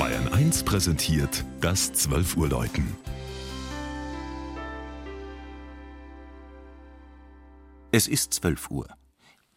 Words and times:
Bayern 0.00 0.32
1 0.32 0.62
präsentiert 0.62 1.44
das 1.60 1.92
12 1.92 2.38
Uhr 2.38 2.48
Läuten. 2.48 2.96
Es 7.92 8.08
ist 8.08 8.32
12 8.32 8.70
Uhr. 8.70 8.88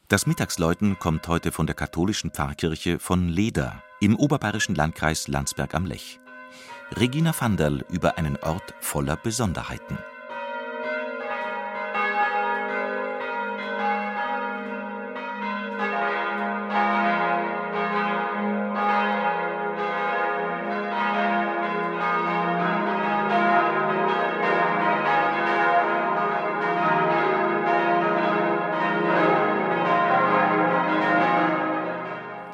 Das 0.10 0.28
Mittagsläuten 0.28 1.00
kommt 1.00 1.30
heute 1.30 1.54
von 1.54 1.66
der 1.66 1.76
katholischen 1.78 2.32
Pfarrkirche 2.32 3.00
von 3.00 3.30
Leder 3.30 3.82
im 4.02 4.18
oberbayerischen 4.18 4.76
Landkreis 4.76 5.30
Landsberg 5.30 5.74
am 5.76 5.86
Lech. 5.86 6.20
Regina 6.98 7.34
Vanderl 7.34 7.86
über 7.90 8.18
einen 8.18 8.36
Ort 8.36 8.74
voller 8.82 9.16
Besonderheiten. 9.16 9.98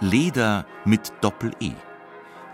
Leder 0.01 0.65
mit 0.85 1.11
Doppel-E. 1.19 1.73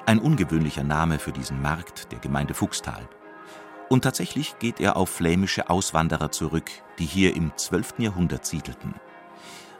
Ein 0.08 0.18
ungewöhnlicher 0.18 0.84
Name 0.84 1.20
für 1.20 1.32
diesen 1.32 1.62
Markt 1.62 2.12
der 2.12 2.18
Gemeinde 2.18 2.56
Fuchstal. 2.56 3.08
Und 3.88 4.04
tatsächlich 4.04 4.58
geht 4.58 4.80
er 4.80 4.98
auf 4.98 5.10
flämische 5.10 5.70
Auswanderer 5.70 6.32
zurück, 6.32 6.72
die 6.98 7.06
hier 7.06 7.36
im 7.36 7.56
12. 7.56 8.00
Jahrhundert 8.00 8.48
siedelten. 8.48 8.96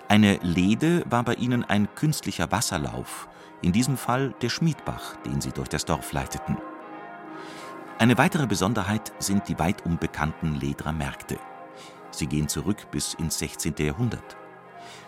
Eine 0.08 0.38
Lede 0.44 1.04
war 1.10 1.24
bei 1.24 1.34
ihnen 1.34 1.64
ein 1.64 1.88
künstlicher 1.96 2.52
Wasserlauf, 2.52 3.28
in 3.64 3.72
diesem 3.72 3.98
Fall 3.98 4.36
der 4.44 4.50
Schmiedbach, 4.50 5.16
den 5.26 5.42
sie 5.42 5.52
durch 5.52 5.70
das 5.70 5.86
Dorf 5.86 6.14
leiteten. 6.14 6.60
Eine 7.98 8.20
weitere 8.20 8.46
Besonderheit 8.46 9.12
sind 9.18 9.48
die 9.48 9.58
weit 9.58 9.84
unbekannten 9.88 10.54
Lederer 10.54 10.94
Märkte. 10.94 11.40
Sie 12.12 12.28
gehen 12.28 12.48
zurück 12.48 12.92
bis 12.92 13.16
ins 13.16 13.40
16. 13.40 13.74
Jahrhundert. 13.80 14.38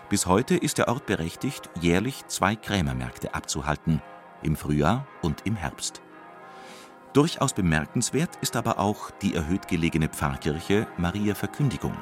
Bis 0.09 0.25
heute 0.25 0.55
ist 0.55 0.77
der 0.77 0.87
Ort 0.87 1.05
berechtigt, 1.05 1.69
jährlich 1.81 2.25
zwei 2.27 2.55
Krämermärkte 2.55 3.33
abzuhalten, 3.33 4.01
im 4.41 4.55
Frühjahr 4.55 5.05
und 5.21 5.45
im 5.45 5.57
Herbst. 5.57 6.01
Durchaus 7.11 7.51
bemerkenswert 7.51 8.37
ist 8.39 8.55
aber 8.55 8.79
auch 8.79 9.11
die 9.11 9.35
erhöht 9.35 9.67
gelegene 9.67 10.07
Pfarrkirche 10.07 10.87
Maria 10.97 11.35
Verkündigung. 11.35 11.97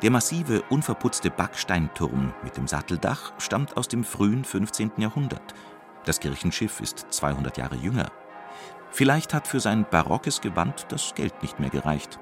Der 0.00 0.10
massive, 0.10 0.62
unverputzte 0.70 1.30
Backsteinturm 1.30 2.32
mit 2.42 2.56
dem 2.56 2.66
Satteldach 2.66 3.32
stammt 3.36 3.76
aus 3.76 3.88
dem 3.88 4.02
frühen 4.02 4.44
15. 4.44 4.92
Jahrhundert. 4.96 5.54
Das 6.06 6.20
Kirchenschiff 6.20 6.80
ist 6.80 7.06
200 7.10 7.58
Jahre 7.58 7.76
jünger. 7.76 8.10
Vielleicht 8.92 9.34
hat 9.34 9.46
für 9.46 9.60
sein 9.60 9.84
barockes 9.90 10.40
Gewand 10.40 10.86
das 10.88 11.14
Geld 11.14 11.42
nicht 11.42 11.60
mehr 11.60 11.70
gereicht. 11.70 12.18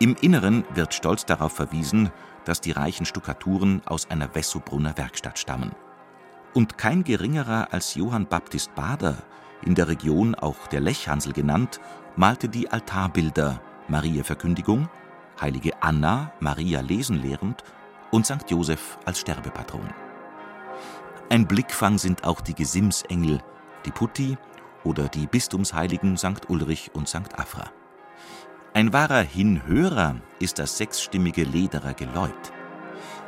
Im 0.00 0.16
Inneren 0.20 0.64
wird 0.74 0.94
stolz 0.94 1.26
darauf 1.26 1.52
verwiesen, 1.52 2.10
dass 2.48 2.62
die 2.62 2.72
reichen 2.72 3.04
Stuckaturen 3.04 3.82
aus 3.84 4.10
einer 4.10 4.34
Wessobrunner 4.34 4.96
Werkstatt 4.96 5.38
stammen. 5.38 5.72
Und 6.54 6.78
kein 6.78 7.04
geringerer 7.04 7.68
als 7.72 7.94
Johann 7.94 8.26
Baptist 8.26 8.74
Bader, 8.74 9.18
in 9.62 9.74
der 9.74 9.88
Region 9.88 10.34
auch 10.34 10.66
der 10.68 10.80
Lechhansel 10.80 11.34
genannt, 11.34 11.78
malte 12.16 12.48
die 12.48 12.70
Altarbilder 12.70 13.60
Maria 13.86 14.24
Verkündigung, 14.24 14.88
heilige 15.38 15.82
Anna, 15.82 16.32
Maria 16.40 16.80
lesen 16.80 17.20
lehrend 17.20 17.64
und 18.10 18.24
St. 18.24 18.48
Joseph 18.48 18.98
als 19.04 19.20
Sterbepatron. 19.20 19.88
Ein 21.28 21.46
Blickfang 21.46 21.98
sind 21.98 22.24
auch 22.24 22.40
die 22.40 22.54
Gesimsengel, 22.54 23.40
die 23.84 23.90
Putti 23.90 24.38
oder 24.84 25.08
die 25.08 25.26
Bistumsheiligen 25.26 26.16
St. 26.16 26.48
Ulrich 26.48 26.92
und 26.94 27.08
St. 27.08 27.38
Afra. 27.38 27.70
Ein 28.74 28.92
wahrer 28.92 29.22
Hinhörer 29.22 30.16
ist 30.40 30.58
das 30.58 30.76
sechsstimmige 30.76 31.42
Lederer 31.42 31.94
Geläut. 31.94 32.52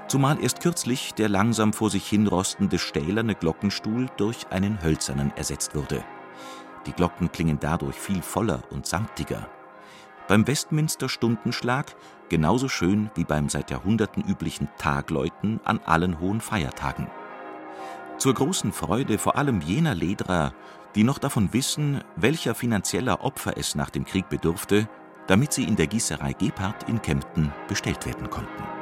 Zumal 0.07 0.39
erst 0.43 0.61
kürzlich 0.61 1.15
der 1.15 1.29
langsam 1.29 1.73
vor 1.73 1.89
sich 1.89 2.07
hinrostende 2.07 2.79
stählerne 2.79 3.35
Glockenstuhl 3.35 4.09
durch 4.17 4.47
einen 4.51 4.83
hölzernen 4.83 5.33
ersetzt 5.37 5.75
wurde. 5.75 6.05
Die 6.87 6.93
Glocken 6.93 7.33
klingen 7.33 7.59
dadurch 7.59 7.97
viel 7.97 8.21
voller 8.21 8.63
und 8.71 8.87
samtiger. 8.87 9.49
Beim 10.29 10.47
Westminster 10.47 11.09
Stundenschlag 11.09 11.97
genauso 12.29 12.69
schön 12.69 13.11
wie 13.15 13.25
beim 13.25 13.49
seit 13.49 13.71
Jahrhunderten 13.71 14.23
üblichen 14.23 14.69
Tagläuten 14.79 15.61
an 15.65 15.81
allen 15.87 16.21
hohen 16.21 16.41
Feiertagen. 16.41 17.09
Zur 18.19 18.35
großen 18.35 18.73
Freude 18.73 19.17
vor 19.17 19.37
allem 19.37 19.63
jener 19.63 19.95
Lederer, 19.95 20.53
die 20.95 21.05
noch 21.05 21.19
davon 21.19 21.53
wissen, 21.53 22.05
welcher 22.17 22.55
finanzieller 22.55 23.25
Opfer 23.25 23.57
es 23.57 23.75
nach 23.75 23.91
dem 23.91 24.05
Krieg 24.05 24.29
bedurfte, 24.29 24.89
damit 25.31 25.53
sie 25.53 25.63
in 25.63 25.77
der 25.77 25.87
Gießerei 25.87 26.33
Gebhardt 26.33 26.89
in 26.89 27.01
Kempten 27.01 27.53
bestellt 27.69 28.05
werden 28.05 28.29
konnten 28.29 28.80